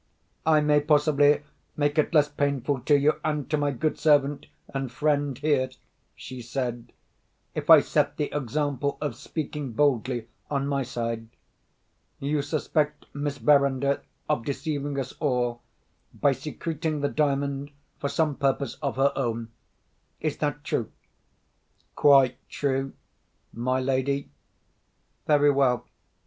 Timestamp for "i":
0.47-0.61, 7.69-7.81